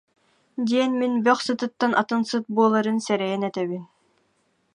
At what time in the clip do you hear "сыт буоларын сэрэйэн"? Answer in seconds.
2.29-3.41